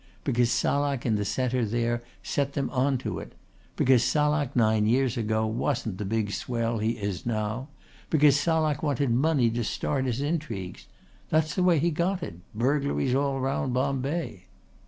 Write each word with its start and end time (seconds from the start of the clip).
Because 0.23 0.49
Salak 0.51 1.05
in 1.05 1.13
the 1.13 1.23
centre 1.23 1.63
there 1.63 2.01
set 2.23 2.53
them 2.53 2.71
on 2.71 2.97
to 2.97 3.19
it. 3.19 3.33
Because 3.75 4.03
Salak 4.03 4.55
nine 4.55 4.87
years 4.87 5.15
ago 5.15 5.45
wasn't 5.45 5.99
the 5.99 6.05
big 6.05 6.31
swell 6.31 6.79
he 6.79 6.93
is 6.93 7.23
now. 7.23 7.67
Because 8.09 8.35
Salak 8.35 8.81
wanted 8.81 9.11
money 9.11 9.51
to 9.51 9.63
start 9.63 10.05
his 10.05 10.19
intrigues. 10.19 10.87
That's 11.29 11.53
the 11.53 11.61
way 11.61 11.77
he 11.77 11.91
got 11.91 12.23
it 12.23 12.39
burglaries 12.55 13.13
all 13.13 13.39
round 13.39 13.75
Bombay." 13.75 14.45